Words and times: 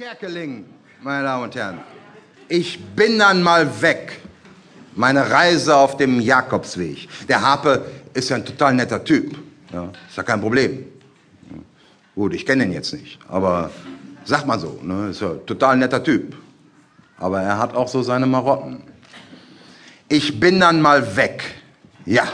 Kerkeling, 0.00 0.64
meine 1.02 1.24
Damen 1.24 1.44
und 1.44 1.54
Herren. 1.54 1.80
Ich 2.48 2.82
bin 2.96 3.18
dann 3.18 3.42
mal 3.42 3.82
weg. 3.82 4.18
Meine 4.94 5.30
Reise 5.30 5.76
auf 5.76 5.98
dem 5.98 6.20
Jakobsweg. 6.20 7.06
Der 7.28 7.42
Harpe 7.42 7.84
ist 8.14 8.30
ja 8.30 8.36
ein 8.36 8.46
total 8.46 8.72
netter 8.72 9.04
Typ. 9.04 9.36
Ja, 9.70 9.90
ist 10.08 10.16
ja 10.16 10.22
kein 10.22 10.40
Problem. 10.40 10.86
Gut, 12.14 12.32
ich 12.32 12.46
kenne 12.46 12.64
ihn 12.64 12.72
jetzt 12.72 12.94
nicht, 12.94 13.18
aber 13.28 13.70
sag 14.24 14.46
mal 14.46 14.58
so, 14.58 14.80
ne, 14.82 15.10
ist 15.10 15.20
ja 15.20 15.32
ein 15.32 15.44
total 15.44 15.76
netter 15.76 16.02
Typ. 16.02 16.34
Aber 17.18 17.42
er 17.42 17.58
hat 17.58 17.76
auch 17.76 17.88
so 17.88 18.02
seine 18.02 18.24
Marotten. 18.24 18.82
Ich 20.08 20.40
bin 20.40 20.60
dann 20.60 20.80
mal 20.80 21.14
weg. 21.14 21.44
Ja. 22.06 22.24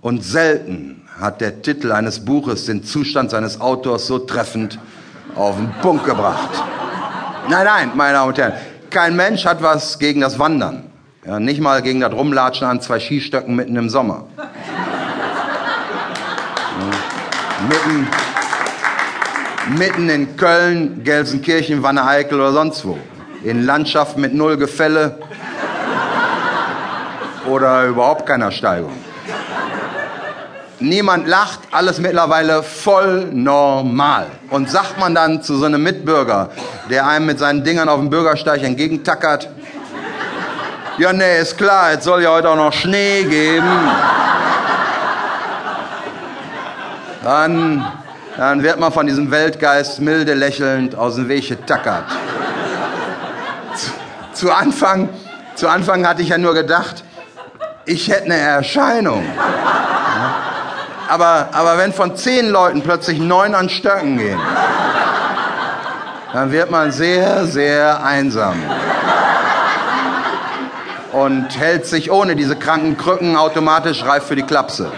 Und 0.00 0.24
selten 0.24 1.08
hat 1.20 1.40
der 1.40 1.62
Titel 1.62 1.92
eines 1.92 2.24
Buches 2.24 2.66
den 2.66 2.82
Zustand 2.82 3.30
seines 3.30 3.60
Autors 3.60 4.08
so 4.08 4.18
treffend 4.18 4.80
auf 5.36 5.54
den 5.54 5.72
Punkt 5.80 6.04
gebracht. 6.04 6.60
Nein, 7.50 7.64
nein, 7.64 7.92
meine 7.94 8.12
Damen 8.12 8.28
und 8.28 8.38
Herren, 8.38 8.52
kein 8.90 9.16
Mensch 9.16 9.46
hat 9.46 9.62
was 9.62 9.98
gegen 9.98 10.20
das 10.20 10.38
Wandern. 10.38 10.90
Ja, 11.24 11.40
nicht 11.40 11.60
mal 11.60 11.80
gegen 11.80 12.00
das 12.00 12.12
Rumlatschen 12.12 12.66
an 12.66 12.82
zwei 12.82 13.00
Skistöcken 13.00 13.56
mitten 13.56 13.74
im 13.76 13.88
Sommer. 13.88 14.24
Mitten, 17.68 18.06
mitten 19.78 20.08
in 20.10 20.36
Köln, 20.36 21.02
Gelsenkirchen, 21.04 21.82
Wanne-Eickel 21.82 22.38
oder 22.38 22.52
sonst 22.52 22.84
wo. 22.84 22.98
In 23.42 23.64
Landschaften 23.64 24.20
mit 24.20 24.34
null 24.34 24.58
Gefälle 24.58 25.18
oder 27.46 27.86
überhaupt 27.86 28.26
keiner 28.26 28.50
Steigung. 28.50 28.92
Niemand 30.80 31.26
lacht, 31.26 31.60
alles 31.72 31.98
mittlerweile 31.98 32.62
voll 32.62 33.30
normal. 33.32 34.26
Und 34.50 34.70
sagt 34.70 34.98
man 35.00 35.14
dann 35.14 35.42
zu 35.42 35.56
so 35.56 35.66
einem 35.66 35.82
Mitbürger, 35.82 36.50
der 36.88 37.06
einem 37.06 37.26
mit 37.26 37.40
seinen 37.40 37.64
Dingern 37.64 37.88
auf 37.88 37.98
dem 37.98 38.10
Bürgersteig 38.10 38.62
entgegentackert, 38.62 39.48
ja, 40.98 41.12
nee, 41.12 41.40
ist 41.40 41.56
klar, 41.56 41.92
es 41.92 42.02
soll 42.02 42.22
ja 42.22 42.30
heute 42.30 42.50
auch 42.50 42.56
noch 42.56 42.72
Schnee 42.72 43.22
geben. 43.22 43.68
Dann, 47.22 47.86
dann 48.36 48.62
wird 48.64 48.80
man 48.80 48.92
von 48.92 49.06
diesem 49.06 49.30
Weltgeist 49.30 50.00
milde 50.00 50.34
lächelnd 50.34 50.96
aus 50.96 51.14
dem 51.14 51.28
Weg 51.28 51.48
getackert. 51.48 52.06
Zu, 53.74 53.90
zu, 54.32 54.52
Anfang, 54.52 55.08
zu 55.54 55.68
Anfang 55.68 56.06
hatte 56.06 56.22
ich 56.22 56.30
ja 56.30 56.38
nur 56.38 56.54
gedacht, 56.54 57.04
ich 57.84 58.08
hätte 58.08 58.24
eine 58.24 58.38
Erscheinung. 58.38 59.24
Aber, 61.08 61.48
aber 61.52 61.78
wenn 61.78 61.92
von 61.94 62.16
zehn 62.16 62.50
Leuten 62.50 62.82
plötzlich 62.82 63.18
neun 63.18 63.54
an 63.54 63.70
Stöcken 63.70 64.18
gehen, 64.18 64.38
dann 66.34 66.52
wird 66.52 66.70
man 66.70 66.92
sehr, 66.92 67.46
sehr 67.46 68.04
einsam. 68.04 68.56
Und 71.12 71.58
hält 71.58 71.86
sich 71.86 72.10
ohne 72.10 72.36
diese 72.36 72.56
kranken 72.56 72.98
Krücken 72.98 73.36
automatisch 73.36 74.04
reif 74.04 74.24
für 74.24 74.36
die 74.36 74.42
Klapse. 74.42 74.92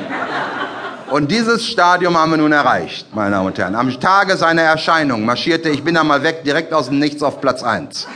Und 1.11 1.31
dieses 1.31 1.66
Stadium 1.66 2.16
haben 2.16 2.33
wir 2.33 2.38
nun 2.38 2.53
erreicht, 2.53 3.14
meine 3.14 3.31
Damen 3.31 3.47
und 3.47 3.58
Herren. 3.58 3.77
Am 3.77 4.00
Tage 4.00 4.36
seiner 4.36 4.62
Erscheinung 4.62 5.25
marschierte 5.25 5.69
ich 5.69 5.84
bin 5.84 5.97
einmal 5.97 6.25
weg, 6.25 6.42
direkt 6.44 6.72
aus 6.72 6.88
dem 6.88 6.98
Nichts 6.98 7.22
auf 7.22 7.41
Platz 7.41 7.62
eins. 7.62 8.08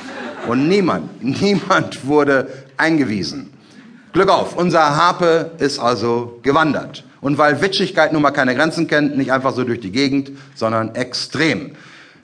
Und 0.48 0.69
niemand, 0.69 1.22
niemand 1.41 2.06
wurde 2.06 2.48
eingewiesen. 2.77 3.53
Glück 4.14 4.28
auf, 4.28 4.56
unser 4.56 4.94
Harpe 4.94 5.50
ist 5.58 5.80
also 5.80 6.38
gewandert. 6.42 7.02
Und 7.20 7.36
weil 7.36 7.60
Witschigkeit 7.60 8.12
nun 8.12 8.22
mal 8.22 8.30
keine 8.30 8.54
Grenzen 8.54 8.86
kennt, 8.86 9.18
nicht 9.18 9.32
einfach 9.32 9.52
so 9.52 9.64
durch 9.64 9.80
die 9.80 9.90
Gegend, 9.90 10.30
sondern 10.54 10.94
extrem. 10.94 11.72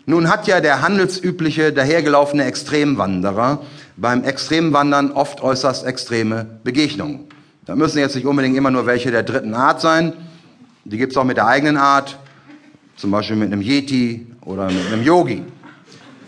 Nun 0.06 0.28
hat 0.28 0.46
ja 0.46 0.60
der 0.60 0.82
handelsübliche, 0.82 1.72
dahergelaufene 1.72 2.44
Extremwanderer 2.44 3.62
beim 3.96 4.22
Extremwandern 4.22 5.10
oft 5.10 5.42
äußerst 5.42 5.84
extreme 5.84 6.46
Begegnungen. 6.62 7.26
Da 7.66 7.74
müssen 7.74 7.98
jetzt 7.98 8.14
nicht 8.14 8.26
unbedingt 8.26 8.56
immer 8.56 8.70
nur 8.70 8.86
welche 8.86 9.10
der 9.10 9.24
dritten 9.24 9.54
Art 9.54 9.80
sein. 9.80 10.12
Die 10.84 10.96
gibt's 10.96 11.16
auch 11.16 11.24
mit 11.24 11.38
der 11.38 11.48
eigenen 11.48 11.76
Art, 11.76 12.18
zum 12.94 13.10
Beispiel 13.10 13.34
mit 13.34 13.52
einem 13.52 13.62
Yeti 13.62 14.28
oder 14.42 14.66
mit 14.66 14.86
einem 14.92 15.02
Yogi. 15.02 15.42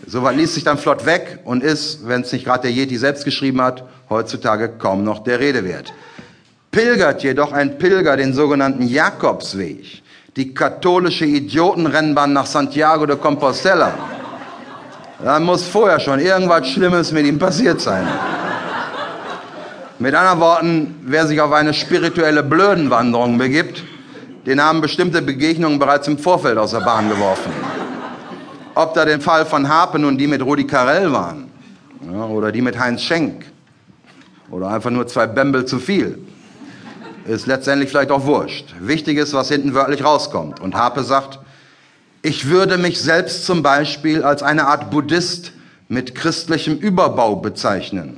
Soweit 0.05 0.35
liest 0.35 0.55
sich 0.55 0.63
dann 0.63 0.77
flott 0.77 1.05
weg 1.05 1.39
und 1.45 1.63
ist, 1.63 2.07
wenn 2.07 2.21
es 2.21 2.31
nicht 2.31 2.45
gerade 2.45 2.63
der 2.63 2.71
Yeti 2.71 2.97
selbst 2.97 3.23
geschrieben 3.23 3.61
hat, 3.61 3.83
heutzutage 4.09 4.69
kaum 4.69 5.03
noch 5.03 5.23
der 5.23 5.39
Rede 5.39 5.63
wert. 5.63 5.93
Pilgert 6.71 7.23
jedoch 7.23 7.51
ein 7.51 7.77
Pilger 7.77 8.17
den 8.17 8.33
sogenannten 8.33 8.87
Jakobsweg, 8.87 10.01
die 10.35 10.53
katholische 10.53 11.25
Idiotenrennbahn 11.25 12.33
nach 12.33 12.47
Santiago 12.47 13.05
de 13.05 13.15
Compostela, 13.15 13.93
dann 15.23 15.43
muss 15.43 15.63
vorher 15.63 15.99
schon 15.99 16.19
irgendwas 16.19 16.67
Schlimmes 16.67 17.11
mit 17.11 17.25
ihm 17.25 17.39
passiert 17.39 17.79
sein. 17.79 18.05
Mit 19.99 20.13
anderen 20.15 20.39
Worten, 20.41 20.95
wer 21.05 21.27
sich 21.27 21.39
auf 21.39 21.53
eine 21.53 21.73
spirituelle 21.73 22.43
Blödenwanderung 22.43 23.37
begibt, 23.37 23.83
den 24.45 24.61
haben 24.61 24.81
bestimmte 24.81 25.21
Begegnungen 25.21 25.79
bereits 25.79 26.09
im 26.09 26.17
Vorfeld 26.17 26.57
aus 26.57 26.71
der 26.71 26.81
Bahn 26.81 27.07
geworfen. 27.09 27.53
Ob 28.75 28.93
da 28.93 29.05
den 29.05 29.21
Fall 29.21 29.45
von 29.45 29.69
Harpen 29.69 30.03
und 30.05 30.17
die 30.17 30.27
mit 30.27 30.41
Rudi 30.41 30.65
Carell 30.65 31.11
waren, 31.11 31.51
ja, 32.11 32.25
oder 32.25 32.51
die 32.51 32.61
mit 32.61 32.77
Heinz 32.79 33.01
Schenk, 33.03 33.45
oder 34.49 34.69
einfach 34.69 34.89
nur 34.89 35.07
zwei 35.07 35.27
Bämbel 35.27 35.65
zu 35.65 35.79
viel, 35.79 36.19
ist 37.25 37.47
letztendlich 37.47 37.89
vielleicht 37.89 38.11
auch 38.11 38.25
wurscht. 38.25 38.73
Wichtig 38.79 39.17
ist, 39.17 39.33
was 39.33 39.49
hinten 39.49 39.73
wörtlich 39.73 40.03
rauskommt. 40.03 40.59
Und 40.59 40.75
Harpe 40.75 41.03
sagt, 41.03 41.39
ich 42.21 42.49
würde 42.49 42.77
mich 42.77 42.99
selbst 42.99 43.45
zum 43.45 43.63
Beispiel 43.63 44.23
als 44.23 44.43
eine 44.43 44.67
Art 44.67 44.89
Buddhist 44.89 45.53
mit 45.87 46.15
christlichem 46.15 46.77
Überbau 46.77 47.35
bezeichnen. 47.35 48.17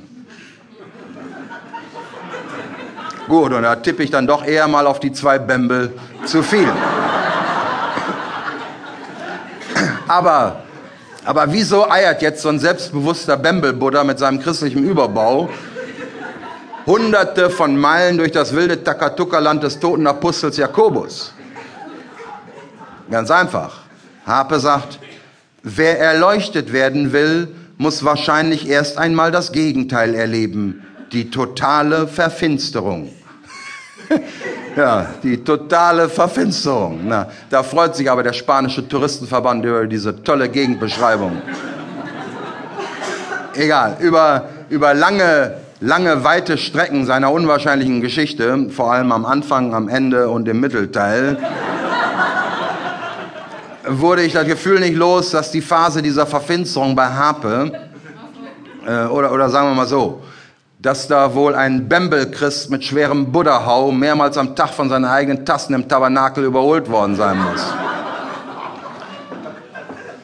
Gut, 3.28 3.52
und 3.52 3.62
da 3.62 3.76
tippe 3.76 4.02
ich 4.04 4.10
dann 4.10 4.26
doch 4.26 4.44
eher 4.44 4.68
mal 4.68 4.86
auf 4.86 5.00
die 5.00 5.12
zwei 5.12 5.38
Bämbel 5.38 5.92
zu 6.24 6.42
viel. 6.42 6.68
Aber, 10.08 10.62
aber 11.24 11.52
wieso 11.52 11.90
eiert 11.90 12.22
jetzt 12.22 12.42
so 12.42 12.48
ein 12.48 12.58
selbstbewusster 12.58 13.36
Bämbel-Buddha 13.36 14.04
mit 14.04 14.18
seinem 14.18 14.40
christlichen 14.40 14.84
Überbau 14.84 15.48
hunderte 16.86 17.50
von 17.50 17.76
Meilen 17.76 18.18
durch 18.18 18.30
das 18.30 18.54
wilde 18.54 18.82
Takatuka-Land 18.84 19.64
des 19.64 19.80
toten 19.80 20.06
Apostels 20.06 20.56
Jakobus? 20.56 21.32
Ganz 23.10 23.30
einfach. 23.30 23.80
Harpe 24.24 24.60
sagt, 24.60 25.00
wer 25.62 25.98
erleuchtet 25.98 26.72
werden 26.72 27.12
will, 27.12 27.48
muss 27.78 28.04
wahrscheinlich 28.04 28.68
erst 28.68 28.98
einmal 28.98 29.30
das 29.30 29.52
Gegenteil 29.52 30.14
erleben, 30.14 30.84
die 31.12 31.30
totale 31.30 32.08
Verfinsterung. 32.08 33.12
ja, 34.76 35.06
die 35.22 35.42
totale 35.42 36.08
Verfinsterung. 36.08 37.00
Na, 37.04 37.28
da 37.50 37.62
freut 37.62 37.96
sich 37.96 38.10
aber 38.10 38.22
der 38.22 38.34
spanische 38.34 38.86
Touristenverband 38.86 39.64
über 39.64 39.86
diese 39.86 40.22
tolle 40.22 40.48
Gegenbeschreibung. 40.48 41.40
Egal, 43.54 43.96
über, 44.00 44.48
über 44.68 44.92
lange, 44.92 45.54
lange, 45.80 46.22
weite 46.24 46.58
Strecken 46.58 47.06
seiner 47.06 47.32
unwahrscheinlichen 47.32 48.02
Geschichte, 48.02 48.68
vor 48.68 48.92
allem 48.92 49.12
am 49.12 49.24
Anfang, 49.24 49.74
am 49.74 49.88
Ende 49.88 50.28
und 50.28 50.46
im 50.46 50.60
Mittelteil, 50.60 51.38
wurde 53.88 54.22
ich 54.22 54.34
das 54.34 54.46
Gefühl 54.46 54.80
nicht 54.80 54.96
los, 54.96 55.30
dass 55.30 55.52
die 55.52 55.62
Phase 55.62 56.02
dieser 56.02 56.26
Verfinsterung 56.26 56.94
bei 56.94 57.06
Harpe, 57.06 57.72
äh, 58.86 59.06
oder, 59.06 59.32
oder 59.32 59.48
sagen 59.48 59.68
wir 59.68 59.74
mal 59.74 59.86
so, 59.86 60.22
dass 60.78 61.08
da 61.08 61.34
wohl 61.34 61.54
ein 61.54 61.88
Bembel-Christ 61.88 62.70
mit 62.70 62.84
schwerem 62.84 63.32
Buddha-Hau 63.32 63.92
mehrmals 63.92 64.36
am 64.36 64.54
Tag 64.54 64.70
von 64.70 64.88
seinen 64.88 65.06
eigenen 65.06 65.44
Tassen 65.46 65.74
im 65.74 65.88
Tabernakel 65.88 66.44
überholt 66.44 66.90
worden 66.90 67.16
sein 67.16 67.38
muss. 67.38 67.62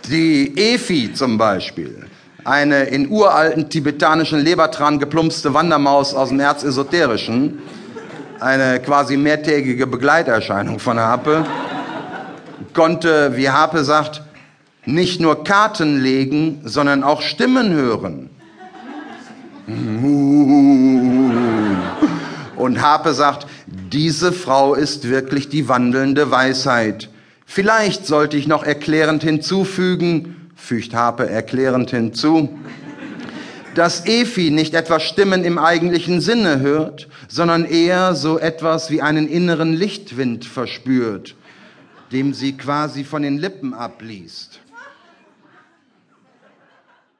Die 0.08 0.52
Efi 0.58 1.14
zum 1.14 1.38
Beispiel, 1.38 2.06
eine 2.44 2.84
in 2.84 3.08
uralten 3.08 3.70
tibetanischen 3.70 4.40
Lebertran 4.40 4.98
geplumpste 4.98 5.54
Wandermaus 5.54 6.14
aus 6.14 6.28
dem 6.28 6.40
Erzesoterischen, 6.40 7.60
eine 8.38 8.80
quasi 8.80 9.16
mehrtägige 9.16 9.86
Begleiterscheinung 9.86 10.78
von 10.78 10.98
Harpe, 10.98 11.46
konnte, 12.74 13.36
wie 13.36 13.48
Harpe 13.48 13.84
sagt, 13.84 14.22
nicht 14.84 15.20
nur 15.20 15.44
Karten 15.44 16.02
legen, 16.02 16.60
sondern 16.64 17.04
auch 17.04 17.22
Stimmen 17.22 17.72
hören. 17.72 18.28
Und 22.56 22.80
Harpe 22.80 23.14
sagt, 23.14 23.46
diese 23.66 24.32
Frau 24.32 24.74
ist 24.74 25.08
wirklich 25.08 25.48
die 25.48 25.68
wandelnde 25.68 26.30
Weisheit. 26.30 27.08
Vielleicht 27.46 28.06
sollte 28.06 28.36
ich 28.36 28.46
noch 28.46 28.64
erklärend 28.64 29.22
hinzufügen, 29.22 30.50
fügt 30.54 30.94
Harpe 30.94 31.28
erklärend 31.28 31.90
hinzu, 31.90 32.48
dass 33.74 34.06
Efi 34.06 34.50
nicht 34.50 34.74
etwa 34.74 35.00
Stimmen 35.00 35.44
im 35.44 35.58
eigentlichen 35.58 36.20
Sinne 36.20 36.60
hört, 36.60 37.08
sondern 37.28 37.64
eher 37.64 38.14
so 38.14 38.38
etwas 38.38 38.90
wie 38.90 39.02
einen 39.02 39.28
inneren 39.28 39.72
Lichtwind 39.72 40.44
verspürt 40.44 41.34
dem 42.12 42.34
sie 42.34 42.56
quasi 42.56 43.04
von 43.04 43.22
den 43.22 43.38
Lippen 43.38 43.74
abliest. 43.74 44.60